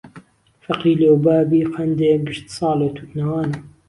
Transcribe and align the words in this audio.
فەقی 0.63 0.95
لێو 1.01 1.17
بابی 1.25 1.69
قەندێ 1.73 2.11
گشت 2.27 2.45
ساڵێ 2.57 2.89
تووتنەوانە 2.95 3.57